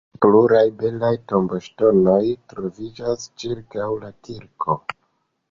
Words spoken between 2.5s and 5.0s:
troviĝas ĉirkaŭ la kirko.